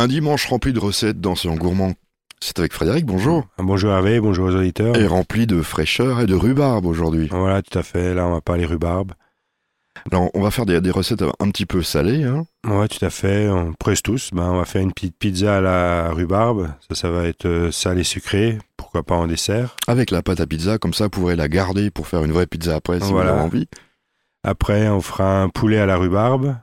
Un 0.00 0.06
dimanche 0.06 0.46
rempli 0.46 0.72
de 0.72 0.78
recettes 0.78 1.20
dans 1.20 1.34
ce 1.34 1.48
gourmand. 1.48 1.92
C'est 2.40 2.58
avec 2.60 2.72
Frédéric, 2.72 3.04
bonjour. 3.04 3.44
Bonjour 3.58 3.90
Hervé, 3.90 4.20
bonjour 4.20 4.46
aux 4.46 4.54
auditeurs. 4.54 4.96
Et 4.96 5.08
rempli 5.08 5.46
de 5.48 5.60
fraîcheur 5.60 6.20
et 6.20 6.26
de 6.26 6.36
rhubarbe 6.36 6.86
aujourd'hui. 6.86 7.26
Voilà, 7.32 7.62
tout 7.62 7.76
à 7.76 7.82
fait. 7.82 8.14
Là, 8.14 8.26
on 8.26 8.30
va 8.32 8.40
parler 8.40 8.64
rhubarbe. 8.64 9.12
Alors, 10.12 10.30
on 10.34 10.40
va 10.40 10.52
faire 10.52 10.64
des, 10.64 10.80
des 10.80 10.92
recettes 10.92 11.22
un 11.22 11.50
petit 11.50 11.66
peu 11.66 11.82
salées. 11.82 12.22
Hein. 12.22 12.46
Ouais, 12.64 12.86
tout 12.86 13.04
à 13.04 13.10
fait. 13.10 13.48
On 13.48 13.72
presse 13.72 14.00
tous. 14.02 14.30
Ben, 14.32 14.44
on 14.52 14.58
va 14.58 14.64
faire 14.64 14.82
une 14.82 14.92
petite 14.92 15.16
pizza 15.18 15.56
à 15.56 15.60
la 15.60 16.12
rhubarbe. 16.12 16.68
Ça, 16.88 16.94
ça 16.94 17.10
va 17.10 17.24
être 17.24 17.46
euh, 17.46 17.72
salé 17.72 18.04
sucré. 18.04 18.58
Pourquoi 18.76 19.02
pas 19.02 19.16
en 19.16 19.26
dessert. 19.26 19.74
Avec 19.88 20.12
la 20.12 20.22
pâte 20.22 20.38
à 20.38 20.46
pizza, 20.46 20.78
comme 20.78 20.94
ça, 20.94 21.04
vous 21.04 21.10
pourrez 21.10 21.34
la 21.34 21.48
garder 21.48 21.90
pour 21.90 22.06
faire 22.06 22.22
une 22.22 22.30
vraie 22.30 22.46
pizza 22.46 22.76
après 22.76 23.00
si 23.00 23.10
Voilà. 23.10 23.32
vous 23.32 23.38
avez 23.38 23.46
envie. 23.46 23.68
Après, 24.44 24.88
on 24.88 25.00
fera 25.00 25.42
un 25.42 25.48
poulet 25.48 25.78
à 25.78 25.86
la 25.86 25.96
rhubarbe. 25.96 26.54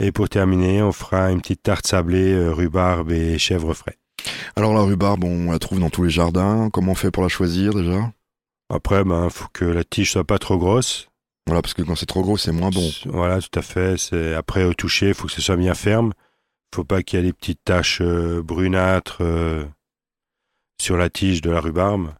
Et 0.00 0.12
pour 0.12 0.28
terminer, 0.28 0.82
on 0.82 0.92
fera 0.92 1.30
une 1.30 1.40
petite 1.40 1.62
tarte 1.62 1.86
sablée, 1.86 2.32
euh, 2.32 2.52
rhubarbe 2.52 3.12
et 3.12 3.38
chèvre 3.38 3.74
frais. 3.74 3.96
Alors, 4.56 4.74
la 4.74 4.82
rhubarbe, 4.82 5.24
on 5.24 5.50
la 5.50 5.58
trouve 5.58 5.80
dans 5.80 5.90
tous 5.90 6.04
les 6.04 6.10
jardins. 6.10 6.70
Comment 6.70 6.92
on 6.92 6.96
fait 6.96 7.10
pour 7.10 7.22
la 7.22 7.28
choisir 7.28 7.74
déjà? 7.74 8.12
Après, 8.68 9.04
ben, 9.04 9.28
faut 9.30 9.48
que 9.52 9.64
la 9.64 9.84
tige 9.84 10.12
soit 10.12 10.24
pas 10.24 10.38
trop 10.38 10.58
grosse. 10.58 11.08
Voilà, 11.46 11.60
parce 11.60 11.74
que 11.74 11.82
quand 11.82 11.96
c'est 11.96 12.06
trop 12.06 12.22
gros, 12.22 12.36
c'est 12.36 12.52
moins 12.52 12.70
bon. 12.70 12.88
Voilà, 13.06 13.40
tout 13.40 13.58
à 13.58 13.62
fait. 13.62 13.98
C'est 13.98 14.34
après 14.34 14.64
au 14.64 14.74
toucher, 14.74 15.12
faut 15.12 15.26
que 15.26 15.32
ce 15.32 15.42
soit 15.42 15.56
bien 15.56 15.74
ferme. 15.74 16.12
Faut 16.74 16.84
pas 16.84 17.02
qu'il 17.02 17.18
y 17.18 17.22
ait 17.22 17.26
des 17.26 17.32
petites 17.32 17.62
taches 17.64 18.00
euh, 18.00 18.42
brunâtres 18.42 19.18
euh, 19.20 19.64
sur 20.80 20.96
la 20.96 21.10
tige 21.10 21.42
de 21.42 21.50
la 21.50 21.60
rhubarbe. 21.60 22.14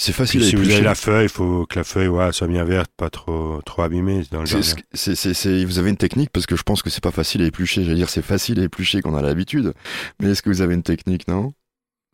C'est 0.00 0.12
Puis 0.12 0.18
facile 0.18 0.42
à 0.42 0.46
si 0.46 0.54
vous 0.54 0.70
avez 0.70 0.80
la 0.80 0.94
feuille, 0.94 1.24
il 1.24 1.28
faut 1.28 1.66
que 1.66 1.76
la 1.76 1.82
feuille 1.82 2.08
soit 2.32 2.46
bien 2.46 2.62
verte, 2.62 2.88
pas 2.96 3.10
trop 3.10 3.60
trop 3.66 3.82
abîmée 3.82 4.22
dans 4.30 4.42
le 4.42 4.46
vous 5.64 5.78
avez 5.80 5.90
une 5.90 5.96
technique 5.96 6.30
parce 6.30 6.46
que 6.46 6.54
je 6.54 6.62
pense 6.62 6.82
que 6.82 6.88
c'est 6.88 7.02
pas 7.02 7.10
facile 7.10 7.42
à 7.42 7.46
éplucher. 7.46 7.82
J'allais 7.82 7.96
dire 7.96 8.08
c'est 8.08 8.22
facile 8.22 8.60
à 8.60 8.62
éplucher 8.62 9.00
qu'on 9.00 9.16
a 9.16 9.22
l'habitude. 9.22 9.74
Mais 10.20 10.30
est-ce 10.30 10.42
que 10.42 10.50
vous 10.50 10.60
avez 10.60 10.74
une 10.74 10.84
technique, 10.84 11.26
non? 11.26 11.52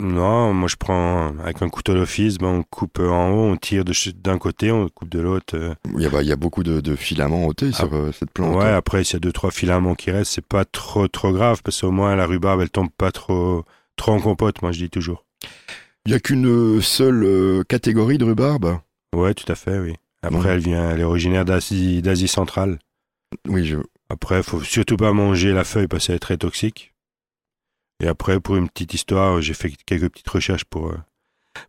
Non, 0.01 0.55
moi 0.55 0.67
je 0.67 0.77
prends 0.77 1.37
avec 1.39 1.61
un 1.61 1.69
couteau 1.69 1.93
d'office, 1.93 2.39
ben, 2.39 2.47
on 2.47 2.63
coupe 2.63 3.01
en 3.01 3.31
haut, 3.31 3.53
on 3.53 3.57
tire 3.59 3.85
d'un 3.85 4.39
côté, 4.39 4.73
on 4.73 4.89
coupe 4.89 5.11
de 5.11 5.21
l'autre. 5.21 5.55
euh. 5.55 5.75
il 5.95 6.01
y, 6.01 6.07
a, 6.07 6.09
bah, 6.09 6.23
il 6.23 6.29
y 6.29 6.33
a 6.33 6.37
beaucoup 6.37 6.63
de, 6.63 6.81
de 6.81 6.97
filaments 6.97 7.47
ôtés 7.47 7.71
sur 7.73 7.93
euh, 7.95 8.13
cette 8.19 8.31
plante. 8.31 8.57
Ouais, 8.57 8.65
après 8.71 9.05
s'il 9.05 9.15
y 9.15 9.17
a 9.19 9.21
deux 9.21 9.33
trois 9.33 9.51
filaments 9.51 9.95
qui 9.95 10.11
restent, 10.11 10.33
c'est 10.33 10.47
pas 10.47 10.65
trop 10.65 11.07
trop 11.07 11.33
grave 11.33 11.61
parce 11.63 11.83
qu'au 11.83 11.91
moins 11.91 12.17
la 12.17 12.25
rhubarbe 12.25 12.63
elle 12.63 12.71
tombe 12.71 12.89
pas 12.97 13.13
trop 13.13 13.67
trop 13.97 14.13
en 14.13 14.21
compote, 14.21 14.63
moi 14.63 14.73
je 14.73 14.79
dis 14.79 14.91
toujours. 14.91 15.27
Il 16.07 16.13
y 16.13 16.15
a 16.15 16.21
qu'une 16.21 16.81
seule 16.83 17.25
euh, 17.25 17.63
catégorie 17.65 18.19
de 18.19 18.25
rhubarbe. 18.25 18.79
Ouais, 19.15 19.33
tout 19.35 19.51
à 19.51 19.55
fait, 19.55 19.79
oui. 19.79 19.95
Après 20.23 20.39
Ouais. 20.39 20.51
elle 20.55 20.61
vient, 20.61 20.91
elle 20.91 21.01
est 21.01 21.05
originaire 21.05 21.45
d'Asie 21.45 22.03
d'Asie 22.03 22.29
centrale. 22.29 22.79
Oui, 23.49 23.65
je. 23.65 23.77
Après, 24.11 24.43
faut 24.43 24.61
surtout 24.63 24.97
pas 24.97 25.13
manger 25.13 25.53
la 25.53 25.65
feuille 25.65 25.87
parce 25.89 26.07
qu'elle 26.07 26.17
est 26.17 26.21
très 26.21 26.37
toxique. 26.37 26.93
Et 28.03 28.07
après, 28.07 28.39
pour 28.41 28.57
une 28.57 28.69
petite 28.69 28.93
histoire, 28.95 29.41
j'ai 29.41 29.55
fait 29.55 29.73
quelques 29.87 30.11
petites 30.11 30.29
recherches 30.29 30.65
pour, 30.65 30.91
euh, 30.91 30.97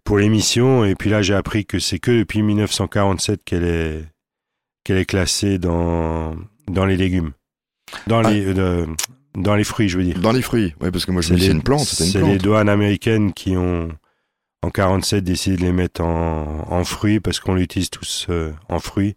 pour 0.03 0.17
l'émission. 0.17 0.83
Et 0.83 0.95
puis 0.95 1.09
là, 1.09 1.21
j'ai 1.21 1.33
appris 1.33 1.65
que 1.65 1.79
c'est 1.79 1.99
que 1.99 2.11
depuis 2.19 2.41
1947 2.41 3.41
qu'elle 3.45 3.63
est, 3.63 4.05
qu'elle 4.83 4.97
est 4.97 5.05
classée 5.05 5.57
dans, 5.59 6.35
dans 6.67 6.85
les 6.85 6.97
légumes. 6.97 7.31
Dans 8.07 8.19
Ah. 8.23 8.31
les, 8.31 8.45
euh, 8.57 8.85
dans 9.35 9.55
les 9.55 9.63
fruits, 9.63 9.87
je 9.87 9.97
veux 9.97 10.03
dire. 10.03 10.19
Dans 10.19 10.31
les 10.33 10.41
fruits. 10.41 10.73
Ouais, 10.81 10.91
parce 10.91 11.05
que 11.05 11.11
moi 11.11 11.21
je 11.21 11.33
me 11.33 11.37
dis 11.39 11.45
c'est 11.45 11.51
une 11.51 11.63
plante, 11.63 11.85
c'est 11.85 12.21
les 12.21 12.37
douanes 12.37 12.69
américaines 12.69 13.31
qui 13.33 13.55
ont, 13.55 13.89
en 14.63 14.69
47, 14.69 15.23
décidé 15.23 15.57
de 15.57 15.61
les 15.61 15.71
mettre 15.71 16.01
en, 16.01 16.65
en 16.69 16.83
fruits 16.83 17.19
parce 17.19 17.39
qu'on 17.39 17.53
l'utilise 17.55 17.89
tous 17.89 18.27
euh, 18.29 18.51
en 18.69 18.79
fruits. 18.79 19.15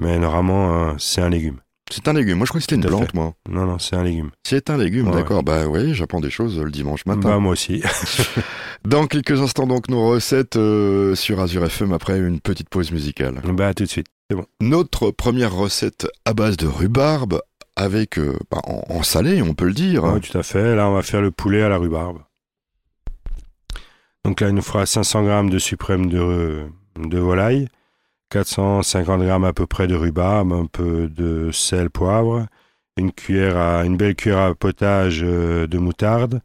Mais 0.00 0.18
normalement, 0.18 0.90
euh, 0.90 0.92
c'est 0.98 1.20
un 1.20 1.28
légume. 1.28 1.58
C'est 1.90 2.06
un 2.06 2.12
légume. 2.12 2.36
Moi 2.38 2.44
je 2.44 2.50
crois 2.50 2.58
que 2.58 2.62
c'était 2.64 2.74
une 2.76 2.84
plante, 2.84 3.14
moi. 3.14 3.32
Non, 3.48 3.64
non, 3.66 3.78
c'est 3.78 3.96
un 3.96 4.04
légume. 4.04 4.30
C'est 4.46 4.68
un 4.70 4.76
légume, 4.76 5.08
Ouais. 5.08 5.14
d'accord. 5.14 5.42
Bah 5.42 5.66
oui, 5.66 5.94
j'apprends 5.94 6.20
des 6.20 6.28
choses 6.30 6.58
le 6.60 6.70
dimanche 6.70 7.06
matin. 7.06 7.20
Bah, 7.30 7.38
moi 7.38 7.52
aussi. 7.52 7.82
Dans 8.84 9.06
quelques 9.06 9.40
instants, 9.40 9.66
donc, 9.66 9.88
nos 9.88 10.06
recettes 10.08 10.56
euh, 10.56 11.14
sur 11.14 11.40
Azure 11.40 11.64
FM 11.64 11.92
après 11.92 12.18
une 12.18 12.40
petite 12.40 12.68
pause 12.68 12.92
musicale. 12.92 13.40
bah, 13.54 13.68
à 13.68 13.74
tout 13.74 13.84
de 13.84 13.88
suite. 13.88 14.06
Notre 14.60 15.10
première 15.10 15.54
recette 15.54 16.06
à 16.26 16.34
base 16.34 16.58
de 16.58 16.66
rhubarbe 16.66 17.40
avec 17.74 18.18
euh, 18.18 18.36
bah, 18.50 18.60
en, 18.64 18.82
en 18.90 19.02
salé, 19.02 19.40
on 19.40 19.54
peut 19.54 19.64
le 19.66 19.72
dire. 19.72 20.04
Oui, 20.04 20.20
tout 20.20 20.36
à 20.36 20.42
fait. 20.42 20.76
Là, 20.76 20.88
on 20.90 20.94
va 20.94 21.02
faire 21.02 21.22
le 21.22 21.30
poulet 21.30 21.62
à 21.62 21.70
la 21.70 21.78
rhubarbe. 21.78 22.18
Donc 24.28 24.42
là, 24.42 24.50
il 24.50 24.54
nous 24.54 24.60
fera 24.60 24.84
500 24.84 25.24
grammes 25.24 25.48
de 25.48 25.58
suprême 25.58 26.10
de, 26.10 26.66
de 26.98 27.18
volaille, 27.18 27.66
450 28.28 29.22
grammes 29.22 29.44
à 29.44 29.54
peu 29.54 29.66
près 29.66 29.86
de 29.86 29.94
rhubarbe, 29.94 30.52
un 30.52 30.66
peu 30.66 31.08
de 31.08 31.50
sel, 31.50 31.88
poivre, 31.88 32.46
une 32.98 33.10
cuillère 33.10 33.56
à, 33.56 33.86
une 33.86 33.96
belle 33.96 34.14
cuillère 34.14 34.40
à 34.40 34.54
potage 34.54 35.22
euh, 35.24 35.66
de 35.66 35.78
moutarde, 35.78 36.42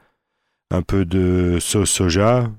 un 0.71 0.81
peu 0.81 1.03
de 1.03 1.57
sauce 1.59 1.89
soja, 1.89 2.49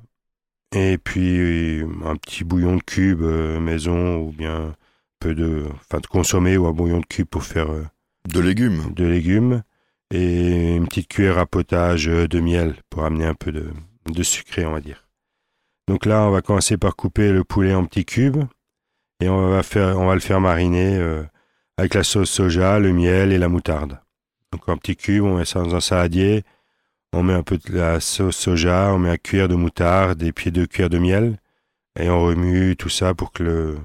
et 0.77 0.99
puis 0.99 1.81
un 2.05 2.17
petit 2.17 2.45
bouillon 2.45 2.77
de 2.77 2.83
cube 2.83 3.23
euh, 3.23 3.59
maison 3.59 4.19
ou 4.19 4.31
bien 4.31 4.55
un 4.55 4.75
peu 5.21 5.35
de, 5.35 5.65
enfin 5.87 6.01
de 6.01 6.07
consommer 6.07 6.59
ou 6.59 6.67
un 6.67 6.73
bouillon 6.73 7.01
de 7.01 7.07
cube 7.07 7.29
pour 7.29 7.45
faire 7.45 7.73
euh, 7.73 7.87
De 8.29 8.41
légumes. 8.41 8.93
de 8.95 9.07
légumes 9.07 9.63
et 10.11 10.75
une 10.77 10.87
petite 10.87 11.09
cuillère 11.09 11.39
à 11.39 11.47
potage 11.47 12.05
de 12.09 12.41
miel 12.41 12.75
pour 12.91 13.07
amener 13.07 13.25
un 13.25 13.35
peu 13.35 13.53
de, 13.53 13.71
de 14.11 14.23
sucré, 14.23 14.67
on 14.67 14.73
va 14.73 14.83
dire. 14.83 15.04
Donc 15.89 16.07
là, 16.07 16.23
on 16.23 16.31
va 16.31 16.41
commencer 16.43 16.77
par 16.77 16.97
couper 16.97 17.31
le 17.33 17.45
poulet 17.45 17.75
en 17.75 17.85
petits 17.85 18.05
cubes 18.05 18.43
et 19.21 19.29
on 19.29 19.51
va, 19.51 19.63
faire, 19.63 19.99
on 19.99 20.07
va 20.07 20.15
le 20.15 20.21
faire 20.21 20.41
mariner 20.41 20.97
euh, 20.97 21.23
avec 21.77 21.95
la 21.95 22.03
sauce 22.03 22.31
soja, 22.31 22.79
le 22.79 22.93
miel 22.93 23.33
et 23.33 23.39
la 23.39 23.49
moutarde. 23.49 23.99
Donc 24.53 24.69
en 24.69 24.77
petits 24.77 24.97
cubes, 24.97 25.25
on 25.25 25.37
met 25.37 25.45
ça 25.45 25.61
dans 25.63 25.75
un 25.75 25.81
saladier, 25.81 26.43
on 27.13 27.23
met 27.23 27.35
un 27.35 27.43
peu 27.43 27.59
de 27.59 27.77
la 27.77 28.01
sauce 28.01 28.37
soja, 28.37 28.93
on 28.95 28.99
met 28.99 29.11
un 29.11 29.17
cuillère 29.17 29.49
de 29.49 29.55
moutarde 29.57 30.23
et 30.23 30.33
puis 30.33 30.51
deux 30.53 30.67
cuillères 30.67 30.91
de 30.91 30.99
miel 30.99 31.39
et 31.99 32.09
on 32.09 32.23
remue 32.25 32.77
tout 32.77 32.89
ça 32.89 33.15
pour 33.15 33.31
que 33.33 33.43
le, 33.43 33.79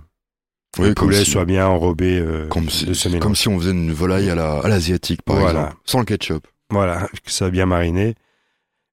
Oui, 0.80 0.88
le 0.90 0.94
comme 0.94 1.08
poulet 1.10 1.24
si- 1.26 1.31
soit 1.31 1.46
bien 1.46 1.68
enrobé 1.68 2.18
euh, 2.20 2.48
Comme 2.48 2.70
si, 2.70 2.86
de 2.86 2.94
ce 2.94 3.08
mélange. 3.10 3.22
comme 3.24 3.36
si 3.36 3.48
on 3.50 3.60
faisait 3.60 3.72
une 3.72 3.92
volaille 3.92 4.30
à 4.30 4.36
la- 4.36 4.62
l'asiatique, 4.64 5.22
par 5.24 5.36
Voilà. 5.38 5.60
exemple. 5.66 5.78
Sans 5.86 6.00
le 6.00 6.06
ketchup. 6.06 6.48
Voilà, 6.72 7.08
que 7.26 7.31
ça 7.31 7.46
a 7.46 7.50
bien 7.50 7.66
mariné. 7.66 8.16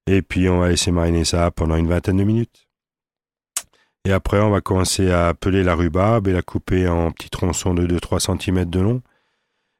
Et 0.07 0.21
puis 0.21 0.49
on 0.49 0.59
va 0.59 0.69
laisser 0.69 0.91
mariner 0.91 1.23
ça 1.25 1.49
pendant 1.51 1.75
une 1.77 1.87
vingtaine 1.87 2.17
de 2.17 2.23
minutes. 2.23 2.66
Et 4.07 4.13
après, 4.13 4.39
on 4.39 4.51
va 4.51 4.61
commencer 4.61 5.11
à 5.11 5.33
peler 5.33 5.63
la 5.63 5.75
rhubarbe 5.75 6.29
et 6.29 6.31
la 6.31 6.41
couper 6.41 6.87
en 6.87 7.11
petits 7.11 7.29
tronçons 7.29 7.73
de 7.73 7.85
2-3 7.85 8.39
cm 8.39 8.63
de 8.63 8.79
long. 8.79 9.01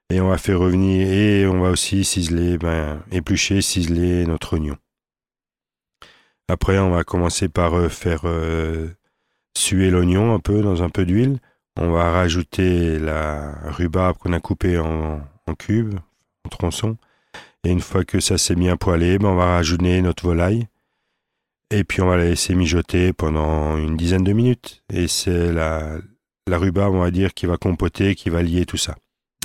Et 0.10 0.20
on 0.20 0.28
va 0.28 0.38
faire 0.38 0.60
revenir, 0.60 1.08
et 1.08 1.48
on 1.48 1.62
va 1.62 1.70
aussi 1.70 2.04
ciseler, 2.04 2.58
ben, 2.58 3.02
éplucher, 3.14 3.62
ciseler 3.62 4.26
notre 4.26 4.58
oignon. 4.58 4.76
Après, 6.50 6.78
on 6.78 6.90
va 6.90 7.06
commencer 7.06 7.48
par 7.48 7.76
euh, 7.76 7.88
faire 7.88 8.24
euh, 8.26 8.90
suer 9.58 9.90
l'oignon 9.92 10.36
un 10.36 10.40
peu 10.40 10.62
dans 10.62 10.84
un 10.84 10.90
peu 10.90 11.06
d'huile. 11.06 11.40
On 11.80 11.92
va 11.92 12.12
rajouter 12.12 13.00
la 13.00 13.54
rhubarbe 13.72 14.18
qu'on 14.18 14.34
a 14.34 14.42
coupée 14.42 14.78
en, 14.78 15.22
cubes, 15.58 16.00
en 16.44 16.50
tronçons. 16.50 16.98
Et 17.64 17.72
une 17.72 17.80
fois 17.80 18.04
que 18.04 18.20
ça 18.20 18.38
s'est 18.38 18.56
bien 18.56 18.76
poêlé, 18.76 19.20
ben 19.20 19.30
on 19.30 19.36
va 19.36 19.46
rajouter 19.46 20.02
notre 20.02 20.26
volaille. 20.26 20.68
Et 21.70 21.84
puis 21.84 22.02
on 22.02 22.08
va 22.08 22.18
la 22.18 22.26
laisser 22.26 22.56
mijoter 22.56 23.14
pendant 23.14 23.78
une 23.78 23.98
dizaine 23.98 24.24
de 24.24 24.34
minutes. 24.34 24.84
Et 24.92 25.08
c'est 25.08 25.52
la, 25.52 25.98
la 26.48 26.58
rhubarbe, 26.58 26.96
on 26.96 27.02
va 27.02 27.12
dire, 27.12 27.34
qui 27.34 27.46
va 27.46 27.58
compoter, 27.58 28.16
qui 28.16 28.30
va 28.30 28.42
lier 28.42 28.66
tout 28.66 28.78
ça. 28.78 28.96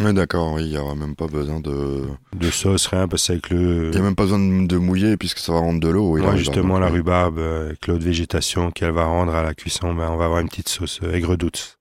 Oui, 0.00 0.14
d'accord. 0.14 0.54
oui, 0.54 0.64
Il 0.64 0.70
n'y 0.70 0.78
aura 0.78 0.94
même 0.94 1.14
pas 1.14 1.26
besoin 1.26 1.60
de. 1.60 2.06
De 2.34 2.50
sauce, 2.50 2.86
rien, 2.86 3.08
parce 3.08 3.26
qu'avec 3.26 3.50
le... 3.50 3.86
Il 3.86 3.90
n'y 3.90 3.98
a 3.98 4.02
même 4.02 4.14
pas 4.14 4.22
besoin 4.22 4.38
de, 4.38 4.76
mouiller 4.78 5.16
puisque 5.16 5.38
ça 5.38 5.52
va 5.52 5.58
rendre 5.58 5.80
de 5.80 5.88
l'eau. 5.88 6.16
oui, 6.16 6.22
justement, 6.38 6.78
la 6.78 6.88
rhubarbe. 6.88 7.36
rhubarbe, 7.36 7.38
euh, 7.38 7.66
avec 7.66 7.86
l'eau 7.86 7.98
de 7.98 8.04
végétation 8.04 8.70
qu'elle 8.70 8.92
va 8.92 9.04
rendre 9.04 9.34
à 9.34 9.42
la 9.42 9.54
cuisson, 9.54 9.92
ben, 9.92 10.08
on 10.10 10.16
va 10.16 10.24
avoir 10.24 10.40
une 10.40 10.48
petite 10.48 10.68
sauce 10.68 11.00
euh, 11.02 11.12
aigre 11.12 11.36
douce. 11.36 11.78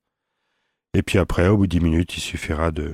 Et 0.93 1.03
puis 1.03 1.19
après, 1.19 1.47
au 1.47 1.55
bout 1.55 1.67
de 1.67 1.71
10 1.71 1.79
minutes, 1.79 2.17
il 2.17 2.21
suffira 2.21 2.71
de, 2.71 2.93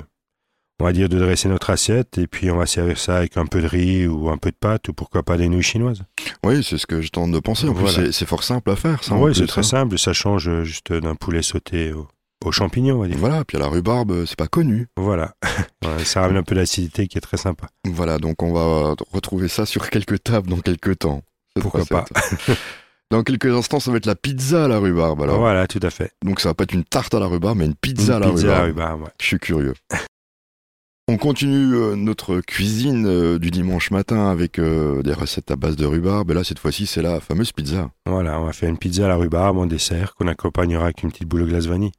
on 0.80 0.86
va 0.86 0.94
dire, 0.94 1.10
de 1.10 1.18
dresser 1.18 1.50
notre 1.50 1.70
assiette, 1.72 2.18
et 2.18 2.28
puis 2.28 2.52
on 2.52 2.58
va 2.58 2.66
servir 2.66 2.98
ça 3.00 3.18
avec 3.18 3.36
un 3.38 3.46
peu 3.46 3.62
de 3.62 3.68
riz 3.68 4.08
ou 4.08 4.30
un 4.30 4.38
peu 4.38 4.52
de 4.52 4.56
pâte, 4.56 4.88
ou 4.90 4.94
pourquoi 4.94 5.24
pas 5.24 5.38
des 5.38 5.50
nouilles 5.50 5.64
chinoises. 5.64 6.04
Oui, 6.46 6.64
c'est 6.64 6.78
ce 6.78 6.86
que 6.86 7.02
je 7.02 7.10
tente 7.10 7.32
de 7.32 7.40
penser. 7.40 7.68
En 7.68 7.74
plus, 7.74 7.82
Voilà. 7.82 7.96
c'est- 8.06 8.12
c'est 8.12 8.26
fort 8.28 8.44
simple 8.44 8.70
à 8.72 8.76
faire. 8.76 9.04
Ça, 9.04 9.16
Oui, 9.16 9.34
c'est 9.36 9.48
très 9.48 9.62
hein. 9.62 9.64
simple, 9.64 9.98
ça 9.98 10.14
change 10.14 10.48
euh, 10.48 10.64
juste 10.64 10.94
d'un 10.94 11.16
poulet 11.16 11.42
sauté 11.42 11.94
au- 11.94 12.08
aux 12.46 12.52
champignons, 12.52 12.98
on 12.98 13.02
va 13.02 13.08
dire. 13.08 13.18
Voilà, 13.18 13.44
puis 13.44 13.58
à 13.58 13.60
la 13.60 13.68
rhubarbe, 13.68 14.12
euh, 14.12 14.26
c'est 14.28 14.38
pas 14.38 14.48
connu. 14.48 14.88
Voilà. 14.98 15.34
Ça 16.06 16.22
ramène 16.22 16.38
un 16.38 16.44
peu 16.44 16.54
d'acidité 16.56 17.08
qui 17.08 17.18
est 17.18 17.22
très 17.22 17.38
sympa. 17.38 17.68
Voilà, 17.86 18.18
donc 18.20 18.44
on 18.44 18.52
va 18.54 18.94
retrouver 19.14 19.48
ça 19.48 19.66
sur 19.66 19.90
quelques 19.90 20.22
tables 20.24 20.50
dans 20.50 20.60
quelques 20.60 21.00
temps. 21.00 21.22
Pourquoi 21.60 21.82
recette. 21.82 22.12
Dans 23.10 23.24
quelques 23.24 23.46
instants, 23.48 23.80
ça 23.80 23.90
va 23.90 23.98
être 23.98 24.06
la 24.06 24.16
pizza 24.16 24.66
à 24.66 24.68
la 24.68 24.80
rhubarbe. 24.80 25.22
Alors, 25.24 25.40
Voilà, 25.40 25.66
tout 25.66 25.80
à 25.82 25.90
fait. 25.90 26.12
donc 26.26 26.42
ça 26.42 26.50
va 26.50 26.54
pas 26.54 26.66
être 26.66 26.74
une 26.74 26.84
tarte 26.84 27.14
à 27.14 27.20
la 27.22 27.28
rhubarbe, 27.28 27.58
mais 27.60 27.66
une 27.66 27.74
pizza 27.76 28.18
à 28.18 28.20
la 28.20 28.28
pizza 28.30 28.42
rhubarbe. 28.42 28.60
à 28.60 28.66
rhubarbe, 28.66 29.02
ouais. 29.04 29.10
Je 29.22 29.26
suis 29.26 29.40
curieux. 29.40 29.74
On 31.10 31.16
continue 31.16 31.74
euh, 31.74 31.96
notre 31.96 32.42
cuisine 32.42 33.06
euh, 33.08 33.40
du 33.40 33.50
dimanche 33.50 33.92
matin 33.92 34.30
avec 34.30 34.60
euh, 34.60 35.02
des 35.04 35.14
recettes 35.14 35.50
à 35.52 35.56
base 35.56 35.78
de 35.78 35.86
rhubarbe. 35.86 36.32
Là, 36.32 36.44
cette 36.44 36.60
fois-ci, 36.60 36.86
c'est 36.86 37.02
la 37.02 37.22
fameuse 37.22 37.54
pizza. 37.54 37.92
Voilà, 38.06 38.42
on 38.42 38.46
va 38.46 38.52
faire 38.52 38.68
une 38.68 38.78
pizza 38.78 39.06
à 39.06 39.08
la 39.08 39.16
rhubarbe 39.16 39.58
en 39.58 39.68
dessert 39.68 40.16
qu'on 40.16 40.28
accompagnera 40.28 40.84
avec 40.84 41.04
une 41.04 41.12
petite 41.12 41.30
boule 41.30 41.44
de 41.44 41.46
glace 41.46 41.68
vanille. 41.68 41.94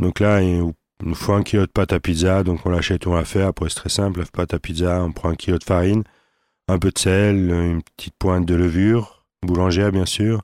Donc 0.00 0.20
là, 0.20 0.40
il 0.40 0.72
nous 1.02 1.14
faut 1.16 1.32
un 1.32 1.42
kilo 1.42 1.66
de 1.66 1.72
pâte 1.72 1.92
à 1.92 1.98
pizza, 1.98 2.44
donc 2.44 2.64
on 2.64 2.70
l'achète 2.70 3.08
on 3.08 3.14
la 3.14 3.24
fait. 3.24 3.42
Après, 3.42 3.68
c'est 3.68 3.74
très 3.74 3.88
simple, 3.88 4.24
pâte 4.32 4.54
à 4.54 4.60
pizza, 4.60 5.02
on 5.02 5.10
prend 5.10 5.30
un 5.30 5.34
kilo 5.34 5.58
de 5.58 5.64
farine, 5.64 6.04
un 6.68 6.78
peu 6.78 6.92
de 6.92 6.98
sel, 6.98 7.50
une 7.50 7.82
petite 7.82 8.14
pointe 8.20 8.46
de 8.46 8.54
levure, 8.54 9.26
boulangère 9.44 9.90
bien 9.90 10.06
sûr. 10.06 10.42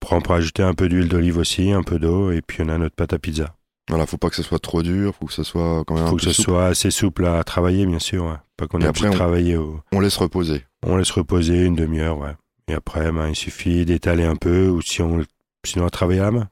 Après, 0.00 0.16
on 0.16 0.22
peut 0.22 0.32
ajouter 0.32 0.62
un 0.62 0.72
peu 0.72 0.88
d'huile 0.88 1.08
d'olive 1.08 1.36
aussi, 1.36 1.72
un 1.72 1.82
peu 1.82 1.98
d'eau, 1.98 2.30
et 2.30 2.40
puis 2.40 2.62
on 2.62 2.70
a 2.70 2.78
notre 2.78 2.94
pâte 2.94 3.12
à 3.12 3.18
pizza. 3.18 3.57
Voilà, 3.88 4.06
faut 4.06 4.18
pas 4.18 4.28
que 4.28 4.36
ce 4.36 4.42
soit 4.42 4.58
trop 4.58 4.82
dur, 4.82 5.14
faut 5.14 5.26
que 5.26 5.32
ce 5.32 5.42
soit 5.42 5.82
quand 5.86 5.94
même 5.94 6.06
faut 6.06 6.14
un 6.14 6.16
que 6.16 6.22
ce 6.24 6.32
souple. 6.32 6.50
soit 6.50 6.66
assez 6.66 6.90
souple 6.90 7.24
à 7.26 7.42
travailler, 7.44 7.86
bien 7.86 7.98
sûr. 7.98 8.24
ouais. 8.26 8.34
Pas 8.56 8.66
qu'on 8.66 8.80
ait 8.80 8.88
on- 8.88 9.10
travailler 9.10 9.56
au... 9.56 9.80
On 9.92 10.00
laisse 10.00 10.16
reposer. 10.16 10.64
On 10.84 10.96
laisse 10.96 11.10
reposer 11.10 11.64
une 11.64 11.74
demi-heure, 11.74 12.18
ouais. 12.18 12.34
Et 12.68 12.74
après, 12.74 13.10
ben, 13.12 13.28
il 13.28 13.36
suffit 13.36 13.84
d'étaler 13.86 14.24
un 14.24 14.36
peu, 14.36 14.68
ou 14.68 14.82
si 14.82 15.00
on, 15.00 15.24
sinon 15.64 15.86
on 15.86 15.88
travaille 15.90 16.18
à 16.18 16.24
la 16.24 16.30
main. 16.32 16.48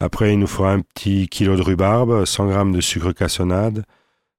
Après, 0.00 0.32
il 0.32 0.38
nous 0.38 0.46
faudra 0.48 0.72
un 0.72 0.80
petit 0.80 1.28
kilo 1.28 1.54
de 1.56 1.62
rhubarbe, 1.62 2.24
100 2.24 2.48
grammes 2.48 2.72
de 2.72 2.80
sucre 2.80 3.12
cassonade, 3.12 3.84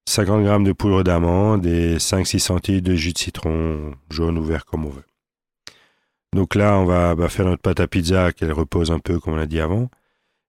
50 0.06 0.44
grammes 0.44 0.64
de 0.64 0.72
poudre 0.72 1.02
d'amande 1.02 1.64
et 1.64 1.96
5-6 1.96 2.38
centilitres 2.40 2.86
de 2.90 2.94
jus 2.94 3.14
de 3.14 3.18
citron, 3.18 3.94
jaune 4.10 4.36
ou 4.36 4.44
vert 4.44 4.66
comme 4.66 4.84
on 4.84 4.90
veut. 4.90 5.04
Donc 6.34 6.54
là, 6.56 6.76
on 6.78 6.84
va 6.84 7.14
bah, 7.14 7.28
faire 7.30 7.46
notre 7.46 7.62
pâte 7.62 7.80
à 7.80 7.86
pizza, 7.86 8.32
qu'elle 8.32 8.52
repose 8.52 8.90
un 8.90 8.98
peu, 8.98 9.18
comme 9.18 9.34
on 9.34 9.38
a 9.38 9.46
dit 9.46 9.60
avant. 9.60 9.88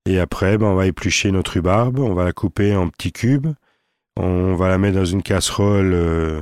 Et 0.07 0.19
après, 0.19 0.57
ben, 0.57 0.67
on 0.67 0.75
va 0.75 0.85
éplucher 0.87 1.31
notre 1.31 1.53
rhubarbe, 1.53 1.99
on 1.99 2.13
va 2.13 2.23
la 2.25 2.33
couper 2.33 2.75
en 2.75 2.89
petits 2.89 3.11
cubes, 3.11 3.53
on 4.17 4.55
va 4.55 4.67
la 4.69 4.77
mettre 4.77 4.97
dans 4.97 5.05
une 5.05 5.23
casserole 5.23 5.93
euh, 5.93 6.41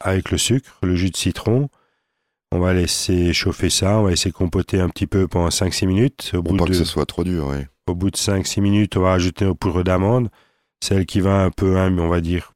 avec 0.00 0.30
le 0.30 0.38
sucre, 0.38 0.78
le 0.82 0.96
jus 0.96 1.10
de 1.10 1.16
citron. 1.16 1.68
On 2.52 2.58
va 2.60 2.72
laisser 2.72 3.32
chauffer 3.32 3.70
ça, 3.70 3.98
on 3.98 4.04
va 4.04 4.10
laisser 4.10 4.30
compoter 4.32 4.80
un 4.80 4.88
petit 4.88 5.06
peu 5.06 5.26
pendant 5.28 5.48
5-6 5.48 5.86
minutes. 5.86 6.30
Au 6.34 6.42
Pour 6.42 6.52
bout, 6.52 6.56
pas 6.58 6.64
de, 6.64 6.70
que 6.70 6.76
ce 6.76 6.84
soit 6.84 7.06
trop 7.06 7.24
dur, 7.24 7.46
oui. 7.48 7.64
au 7.88 7.94
bout 7.94 8.10
de 8.10 8.16
5-6 8.16 8.60
minutes, 8.60 8.96
on 8.96 9.00
va 9.00 9.10
rajouter 9.10 9.44
nos 9.44 9.54
poudres 9.54 9.82
d'amande, 9.84 10.28
celle 10.82 11.06
qui 11.06 11.20
va 11.20 11.42
un 11.42 11.50
peu, 11.50 11.78
hein, 11.78 11.96
on 11.98 12.08
va 12.08 12.20
dire, 12.20 12.52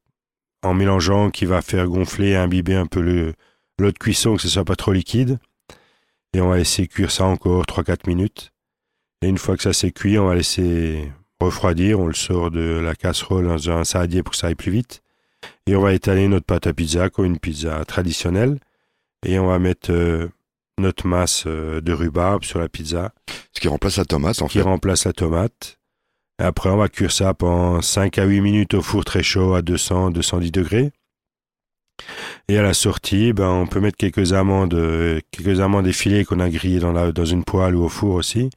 en 0.63 0.73
mélangeant, 0.73 1.31
qui 1.31 1.45
va 1.45 1.61
faire 1.61 1.87
gonfler, 1.87 2.35
imbiber 2.35 2.75
un 2.75 2.85
peu 2.85 3.01
le- 3.01 3.33
l'eau 3.79 3.91
de 3.91 3.97
cuisson, 3.97 4.35
que 4.35 4.41
ce 4.41 4.49
soit 4.49 4.65
pas 4.65 4.75
trop 4.75 4.91
liquide. 4.91 5.39
Et 6.33 6.41
on 6.41 6.49
va 6.49 6.57
laisser 6.57 6.87
cuire 6.87 7.11
ça 7.11 7.25
encore 7.25 7.65
3-4 7.65 8.07
minutes. 8.07 8.51
Et 9.21 9.27
une 9.27 9.37
fois 9.37 9.57
que 9.57 9.63
ça 9.63 9.73
s'est 9.73 9.91
cuit, 9.91 10.17
on 10.17 10.27
va 10.27 10.35
laisser 10.35 11.11
refroidir, 11.41 11.99
on 11.99 12.07
le 12.07 12.13
sort 12.13 12.51
de 12.51 12.79
la 12.79 12.95
casserole 12.95 13.47
dans 13.47 13.69
un 13.69 13.83
saladier 13.83 14.23
pour 14.23 14.31
que 14.31 14.37
ça 14.37 14.47
aille 14.47 14.55
plus 14.55 14.71
vite. 14.71 15.01
Et 15.67 15.75
on 15.75 15.81
va 15.81 15.93
étaler 15.93 16.27
notre 16.27 16.45
pâte 16.45 16.67
à 16.67 16.73
pizza 16.73 17.09
comme 17.09 17.25
une 17.25 17.39
pizza 17.39 17.83
traditionnelle. 17.85 18.59
Et 19.25 19.37
on 19.39 19.47
va 19.47 19.59
mettre 19.59 19.91
euh, 19.91 20.29
notre 20.77 21.05
masse 21.07 21.43
euh, 21.47 21.81
de 21.81 21.91
rhubarbe 21.91 22.43
sur 22.43 22.59
la 22.59 22.69
pizza 22.69 23.11
Ce 23.53 23.59
qui 23.59 23.67
remplace 23.67 23.97
la 23.97 24.05
tomate, 24.05 24.41
en 24.41 24.47
qui 24.47 24.59
fait. 24.59 24.63
remplace 24.63 25.05
la 25.05 25.13
tomate. 25.13 25.77
Et 26.39 26.43
après, 26.43 26.69
on 26.69 26.77
va 26.77 26.87
cuire 26.87 27.11
ça 27.11 27.33
pendant 27.33 27.81
5 27.81 28.17
à 28.17 28.23
8 28.23 28.39
minutes 28.41 28.73
au 28.73 28.81
four 28.81 29.03
très 29.03 29.23
chaud 29.23 29.53
à 29.53 29.61
200-210 29.61 30.51
degrés. 30.51 30.91
Et 32.47 32.57
à 32.57 32.61
la 32.63 32.73
sortie, 32.73 33.33
ben, 33.33 33.49
on 33.49 33.67
peut 33.67 33.81
mettre 33.81 33.97
quelques 33.97 34.31
amandes, 34.31 34.73
euh, 34.73 35.19
quelques 35.31 35.59
amandes 35.59 35.85
effilées 35.85 36.23
qu'on 36.23 36.39
a 36.39 36.49
grillées 36.49 36.79
dans, 36.79 36.93
la, 36.93 37.11
dans 37.11 37.25
une 37.25 37.43
poêle 37.43 37.75
ou 37.75 37.83
au 37.83 37.89
four 37.89 38.15
aussi. 38.15 38.49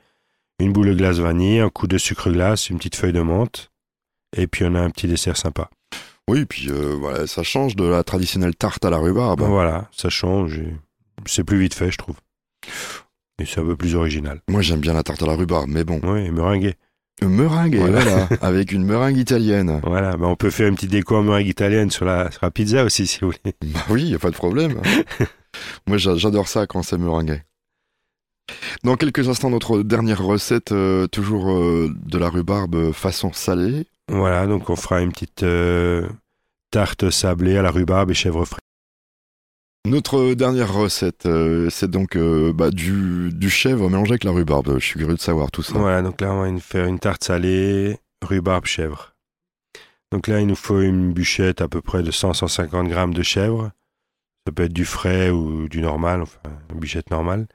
Une 0.62 0.72
boule 0.72 0.88
de 0.90 0.94
glace 0.94 1.16
vanille, 1.18 1.58
un 1.60 1.70
coup 1.70 1.86
de 1.86 1.98
sucre 1.98 2.30
glace, 2.30 2.70
une 2.70 2.78
petite 2.78 2.96
feuille 2.96 3.12
de 3.12 3.20
menthe. 3.20 3.70
Et 4.36 4.46
puis 4.46 4.64
on 4.64 4.74
a 4.74 4.80
un 4.80 4.90
petit 4.90 5.08
dessert 5.08 5.36
sympa. 5.36 5.68
Oui, 6.28 6.44
puis 6.44 6.68
euh, 6.70 6.94
voilà, 6.98 7.26
ça 7.26 7.42
change 7.42 7.74
de 7.76 7.84
la 7.84 8.04
traditionnelle 8.04 8.54
tarte 8.54 8.84
à 8.84 8.90
la 8.90 8.98
rhubarbe. 8.98 9.40
Voilà, 9.42 9.88
ça 9.94 10.08
change. 10.08 10.58
et 10.58 10.72
C'est 11.26 11.42
plus 11.44 11.58
vite 11.58 11.74
fait, 11.74 11.90
je 11.90 11.98
trouve. 11.98 12.16
Et 13.40 13.44
c'est 13.44 13.60
un 13.60 13.64
peu 13.64 13.76
plus 13.76 13.96
original. 13.96 14.40
Moi, 14.48 14.62
j'aime 14.62 14.78
bien 14.80 14.92
la 14.92 15.02
tarte 15.02 15.22
à 15.22 15.26
la 15.26 15.34
rhubarbe, 15.34 15.68
mais 15.68 15.82
bon. 15.84 16.00
Oui, 16.04 16.30
meringué. 16.30 16.74
Meringue, 17.22 17.76
Voilà. 17.76 18.00
voilà, 18.02 18.28
avec 18.40 18.72
une 18.72 18.84
meringue 18.84 19.16
italienne. 19.18 19.80
Voilà, 19.84 20.16
ben 20.16 20.26
on 20.26 20.36
peut 20.36 20.50
faire 20.50 20.68
une 20.68 20.74
petite 20.76 20.90
déco 20.90 21.16
en 21.16 21.22
meringue 21.22 21.46
italienne 21.46 21.90
sur 21.90 22.04
la, 22.04 22.30
sur 22.30 22.40
la 22.42 22.50
pizza 22.50 22.84
aussi, 22.84 23.06
si 23.06 23.20
vous 23.20 23.26
voulez. 23.32 23.54
Bah 23.62 23.80
oui, 23.90 24.04
y 24.04 24.14
a 24.14 24.18
pas 24.18 24.30
de 24.30 24.36
problème. 24.36 24.80
Moi, 25.86 25.98
j'a- 25.98 26.16
j'adore 26.16 26.48
ça 26.48 26.66
quand 26.66 26.82
c'est 26.82 26.98
meringué. 26.98 27.42
Dans 28.84 28.96
quelques 28.96 29.28
instants, 29.28 29.50
notre 29.50 29.82
dernière 29.82 30.22
recette, 30.22 30.72
euh, 30.72 31.06
toujours 31.06 31.52
euh, 31.52 31.88
de 32.04 32.18
la 32.18 32.28
rhubarbe 32.28 32.92
façon 32.92 33.32
salée. 33.32 33.86
Voilà, 34.08 34.46
donc 34.46 34.70
on 34.70 34.76
fera 34.76 35.00
une 35.02 35.12
petite 35.12 35.44
euh, 35.44 36.08
tarte 36.70 37.10
sablée 37.10 37.56
à 37.56 37.62
la 37.62 37.70
rhubarbe 37.70 38.10
et 38.10 38.14
chèvre 38.14 38.44
frais. 38.44 38.58
Notre 39.86 40.34
dernière 40.34 40.72
recette, 40.72 41.28
c'est 41.70 41.90
donc 41.90 42.16
bah, 42.16 42.70
du, 42.70 43.30
du 43.32 43.50
chèvre 43.50 43.88
mélangé 43.88 44.12
avec 44.12 44.24
la 44.24 44.30
rhubarbe. 44.30 44.78
Je 44.78 44.84
suis 44.84 44.98
curieux 44.98 45.16
de 45.16 45.20
savoir 45.20 45.50
tout 45.50 45.64
ça. 45.64 45.76
Voilà, 45.76 46.02
donc 46.02 46.20
là 46.20 46.32
on 46.32 46.52
va 46.52 46.60
faire 46.60 46.86
une 46.86 47.00
tarte 47.00 47.24
salée, 47.24 47.98
rhubarbe, 48.22 48.64
chèvre. 48.64 49.12
Donc 50.12 50.28
là 50.28 50.40
il 50.40 50.46
nous 50.46 50.54
faut 50.54 50.80
une 50.80 51.12
bûchette 51.12 51.60
à 51.60 51.68
peu 51.68 51.80
près 51.80 52.04
de 52.04 52.12
100-150 52.12 52.88
grammes 52.88 53.14
de 53.14 53.24
chèvre. 53.24 53.72
Ça 54.46 54.52
peut 54.52 54.64
être 54.64 54.72
du 54.72 54.84
frais 54.84 55.30
ou 55.30 55.68
du 55.68 55.80
normal, 55.80 56.22
enfin 56.22 56.38
une 56.72 56.78
bûchette 56.78 57.10
normale. 57.10 57.48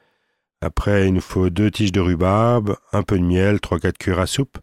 Après 0.62 1.08
il 1.08 1.14
nous 1.14 1.22
faut 1.22 1.50
deux 1.50 1.72
tiges 1.72 1.92
de 1.92 2.00
rhubarbe, 2.00 2.78
un 2.92 3.04
peu 3.04 3.18
de 3.18 3.24
miel, 3.24 3.58
3-4 3.58 3.94
cuillères 3.94 4.20
à 4.20 4.28
soupe, 4.28 4.58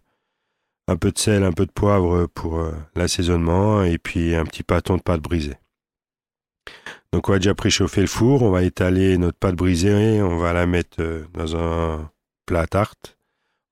un 0.89 0.97
peu 0.97 1.13
de 1.13 1.19
sel, 1.19 1.45
un 1.45 1.53
peu 1.53 1.67
de 1.67 1.73
poivre 1.73 2.27
pour 2.27 2.59
euh, 2.59 2.73
l'assaisonnement 2.95 3.83
et 3.85 3.99
puis 3.99 4.35
un 4.35 4.45
petit 4.45 4.63
pâton 4.63 4.97
de 4.97 5.03
pâte 5.03 5.23
brisée. 5.23 5.57
Donc 7.13 7.29
on 7.29 7.33
va 7.33 7.39
déjà 7.39 7.55
préchauffer 7.55 8.01
le 8.01 8.07
four, 8.07 8.43
on 8.43 8.51
va 8.51 8.65
étaler 8.65 9.17
notre 9.19 9.39
pâte 9.39 9.55
brisée, 9.55 10.21
on 10.21 10.39
va 10.39 10.53
la 10.53 10.67
mettre 10.67 11.01
euh, 11.01 11.25
dans 11.33 11.57
un 11.57 12.11
plat 12.47 12.63
à 12.63 12.67
tarte. 12.67 13.19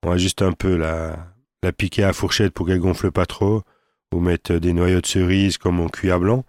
On 0.05 0.11
va 0.11 0.17
juste 0.17 0.43
un 0.43 0.53
peu 0.53 0.77
la, 0.77 1.33
la 1.63 1.73
piquer 1.73 2.05
à 2.05 2.13
fourchette 2.13 2.53
pour 2.53 2.67
qu'elle 2.67 2.81
gonfle 2.81 3.11
pas 3.11 3.27
trop, 3.27 3.63
ou 4.13 4.21
mettre 4.21 4.55
des 4.55 4.73
noyaux 4.73 5.01
de 5.01 5.07
cerise 5.07 5.59
comme 5.59 5.81
on 5.81 5.89
cuit 5.89 6.11
à 6.11 6.19
blanc. 6.19 6.45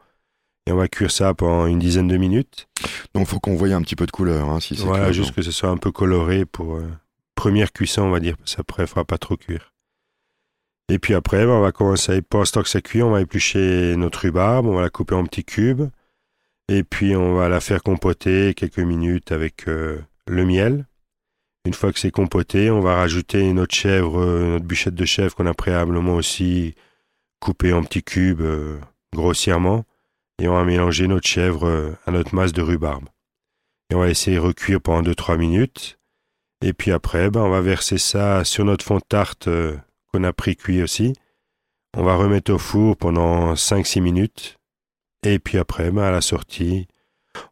Et 0.65 0.71
on 0.71 0.77
va 0.77 0.87
cuire 0.87 1.11
ça 1.11 1.33
pendant 1.33 1.65
une 1.67 1.79
dizaine 1.79 2.07
de 2.07 2.17
minutes. 2.17 2.67
Donc, 3.13 3.27
faut 3.27 3.39
qu'on 3.39 3.55
voie 3.55 3.69
un 3.69 3.81
petit 3.81 3.95
peu 3.95 4.05
de 4.05 4.11
couleur, 4.11 4.49
hein, 4.49 4.59
si 4.59 4.75
c'est 4.75 4.83
Voilà, 4.83 5.11
juste 5.11 5.35
que 5.35 5.41
ce 5.41 5.51
soit 5.51 5.69
un 5.69 5.77
peu 5.77 5.91
coloré 5.91 6.45
pour 6.45 6.75
euh, 6.75 6.87
première 7.35 7.73
cuisson, 7.73 8.03
on 8.03 8.11
va 8.11 8.19
dire, 8.19 8.37
parce 8.37 8.55
qu'après, 8.55 8.83
il 8.83 8.87
fera 8.87 9.03
pas 9.03 9.17
trop 9.17 9.35
cuire. 9.35 9.73
Et 10.89 10.99
puis 10.99 11.13
après, 11.13 11.45
ben, 11.45 11.51
on 11.51 11.61
va 11.61 11.71
commencer, 11.71 12.21
pendant 12.21 12.45
ce 12.45 12.51
temps 12.53 12.63
que 12.63 12.69
ça 12.69 12.81
cuit, 12.81 13.03
on 13.03 13.11
va 13.11 13.21
éplucher 13.21 13.95
notre 13.97 14.21
rhubarbe, 14.21 14.67
on 14.67 14.75
va 14.75 14.81
la 14.81 14.89
couper 14.89 15.15
en 15.15 15.25
petits 15.25 15.43
cubes, 15.43 15.89
et 16.69 16.83
puis 16.83 17.15
on 17.15 17.35
va 17.35 17.49
la 17.49 17.59
faire 17.59 17.81
compoter 17.81 18.53
quelques 18.53 18.79
minutes 18.79 19.31
avec 19.31 19.67
euh, 19.67 19.99
le 20.27 20.45
miel. 20.45 20.85
Une 21.65 21.73
fois 21.73 21.93
que 21.93 21.99
c'est 21.99 22.11
compoté, 22.11 22.69
on 22.69 22.81
va 22.81 22.95
rajouter 22.95 23.51
notre 23.53 23.73
chèvre, 23.73 24.19
euh, 24.19 24.49
notre 24.51 24.65
bûchette 24.65 24.95
de 24.95 25.05
chèvre 25.05 25.33
qu'on 25.35 25.45
a 25.45 25.53
préalablement 25.53 26.15
aussi 26.15 26.75
coupée 27.39 27.71
en 27.73 27.83
petits 27.83 28.03
cubes 28.03 28.41
euh, 28.41 28.77
grossièrement, 29.13 29.85
et 30.43 30.47
on 30.49 30.53
va 30.53 30.63
mélanger 30.65 31.07
notre 31.07 31.27
chèvre 31.27 31.65
euh, 31.67 31.91
à 32.05 32.11
notre 32.11 32.35
masse 32.35 32.51
de 32.53 32.61
rhubarbe. 32.61 33.05
Et 33.89 33.95
on 33.95 33.99
va 33.99 34.07
laisser 34.07 34.37
recuire 34.37 34.81
pendant 34.81 35.09
2-3 35.09 35.37
minutes. 35.37 35.97
Et 36.65 36.73
puis 36.73 36.91
après, 36.91 37.29
ben, 37.29 37.41
on 37.41 37.49
va 37.49 37.61
verser 37.61 37.97
ça 37.97 38.43
sur 38.43 38.65
notre 38.65 38.83
fond 38.85 38.97
de 38.97 39.03
tarte 39.07 39.47
euh, 39.47 39.75
qu'on 40.11 40.23
a 40.23 40.33
pris 40.33 40.55
cuit 40.55 40.81
aussi. 40.83 41.13
On 41.97 42.03
va 42.03 42.15
remettre 42.15 42.51
au 42.53 42.57
four 42.57 42.97
pendant 42.97 43.53
5-6 43.53 44.01
minutes. 44.01 44.57
Et 45.25 45.39
puis 45.39 45.57
après, 45.57 45.91
ben, 45.91 46.03
à 46.03 46.11
la 46.11 46.21
sortie, 46.21 46.87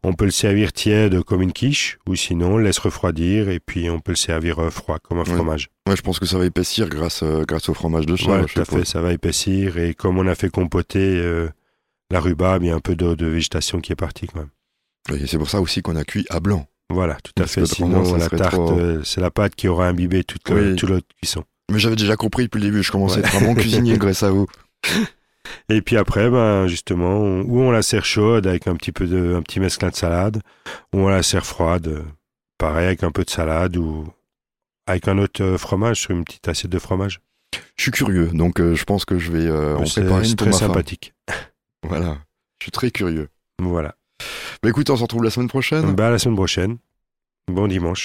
on 0.03 0.13
peut 0.13 0.25
le 0.25 0.31
servir 0.31 0.73
tiède 0.73 1.23
comme 1.23 1.41
une 1.41 1.53
quiche, 1.53 1.97
ou 2.07 2.15
sinon 2.15 2.53
on 2.53 2.57
le 2.57 2.63
laisse 2.65 2.77
refroidir, 2.79 3.49
et 3.49 3.59
puis 3.59 3.89
on 3.89 3.99
peut 3.99 4.11
le 4.11 4.15
servir 4.17 4.59
euh, 4.59 4.69
froid 4.69 4.99
comme 4.99 5.19
un 5.19 5.23
Ouais. 5.23 5.33
fromage. 5.35 5.69
Ouais, 5.87 5.95
je 5.95 6.01
pense 6.01 6.19
que 6.19 6.25
ça 6.25 6.37
va 6.37 6.45
épaissir 6.45 6.87
grâce, 6.89 7.23
euh, 7.23 7.43
grâce 7.47 7.69
au 7.69 7.73
fromage 7.73 8.05
de 8.05 8.15
chèvre. 8.15 8.47
Je 8.47 8.53
tout 8.53 8.61
à 8.61 8.65
fait, 8.65 8.85
ça 8.85 9.01
va 9.01 9.13
épaissir. 9.13 9.77
Et 9.77 9.93
comme 9.93 10.17
on 10.17 10.27
a 10.27 10.35
fait 10.35 10.49
compoter 10.49 11.17
euh, 11.19 11.49
la 12.11 12.19
rhubarbe, 12.19 12.63
a 12.65 12.73
un 12.75 12.79
peu 12.79 12.95
d'eau 12.95 13.15
de 13.15 13.25
végétation 13.25 13.79
qui 13.81 13.91
est 13.91 13.95
partie 13.95 14.27
quand 14.27 14.39
même. 14.39 14.49
Et 15.19 15.25
c'est 15.27 15.37
pour 15.37 15.49
ça 15.49 15.59
aussi 15.61 15.81
qu'on 15.81 15.95
a 15.95 16.03
cuit 16.03 16.25
à 16.29 16.39
blanc. 16.39 16.67
Voilà, 16.91 17.15
tout 17.23 17.31
à 17.37 17.41
Parce 17.41 17.53
fait. 17.53 17.65
Sinon, 17.65 18.15
la 18.17 18.27
tarte, 18.29 18.51
trop- 18.53 18.77
euh, 18.77 19.01
c'est 19.03 19.21
la 19.21 19.31
pâte 19.31 19.55
qui 19.55 19.67
aura 19.67 19.87
imbibé 19.87 20.23
toute, 20.23 20.41
Oui. 20.49 20.75
toute 20.75 20.89
l'autre 20.89 21.07
cuisson. 21.17 21.43
Mais 21.71 21.79
j'avais 21.79 21.95
déjà 21.95 22.15
compris 22.17 22.43
depuis 22.43 22.59
le 22.59 22.65
début, 22.65 22.83
je 22.83 22.91
commençais 22.91 23.19
Ouais. 23.19 23.25
à 23.25 23.27
être 23.29 23.35
un 23.37 23.45
bon 23.45 23.55
cuisinier 23.55 23.97
grâce 23.97 24.23
à 24.23 24.29
vous. 24.31 24.45
Et 25.69 25.81
puis 25.81 25.97
après, 25.97 26.29
ben, 26.29 26.67
justement, 26.67 27.17
on- 27.17 27.41
ou 27.43 27.59
on 27.61 27.71
la 27.71 27.81
sert 27.81 28.05
chaude 28.05 28.45
avec 28.45 28.67
un 28.67 28.75
petit 28.75 28.91
peu 28.91 29.07
de, 29.07 29.35
un 29.35 29.41
petit 29.41 29.59
mesclin 29.59 29.89
de 29.89 29.95
salade, 29.95 30.41
ou 30.93 30.99
on 30.99 31.07
la 31.07 31.23
sert 31.23 31.45
froide, 31.45 32.03
pareil 32.57 32.87
avec 32.87 33.03
un 33.03 33.11
peu 33.11 33.23
de 33.23 33.29
salade, 33.29 33.77
ou 33.77 34.05
avec 34.85 35.07
un 35.07 35.17
autre 35.17 35.41
euh, 35.43 35.57
fromage, 35.57 36.01
sur 36.01 36.11
une 36.11 36.23
petite 36.25 36.47
assiette 36.47 36.71
de 36.71 36.79
fromage. 36.79 37.21
Je 37.77 37.83
suis 37.83 37.91
curieux, 37.91 38.27
donc 38.33 38.59
euh, 38.59 38.75
je 38.75 38.83
pense 38.83 39.05
que 39.05 39.17
je 39.17 39.31
vais 39.31 39.45
euh, 39.47 39.75
en 39.77 39.83
préparer 39.83 40.23
c'est 40.25 40.31
une 40.31 40.35
pour 40.35 40.49
très 40.49 40.59
femme. 40.59 40.83
Voilà, 41.83 42.17
je 42.59 42.65
suis 42.65 42.71
très 42.71 42.91
curieux. 42.91 43.29
Voilà. 43.59 43.95
Bah 44.63 44.69
écoute, 44.69 44.89
on 44.89 44.95
se 44.95 45.01
retrouve 45.01 45.23
la 45.23 45.31
semaine 45.31 45.47
prochaine. 45.49 45.99
À 45.99 46.09
la 46.09 46.19
semaine 46.19 46.35
prochaine. 46.35 46.77
Bon 47.47 47.67
dimanche. 47.67 47.99